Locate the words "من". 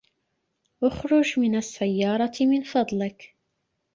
1.39-1.55, 2.41-2.63